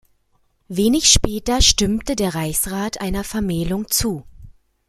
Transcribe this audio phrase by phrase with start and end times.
[0.67, 4.23] Wenig später stimmte der Reichsrat einer Vermählung zu.